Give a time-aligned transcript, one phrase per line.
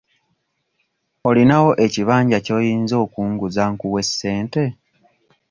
[1.29, 4.63] Olinawo ekibanja ky'oyinza okunguza nkuwe ssente?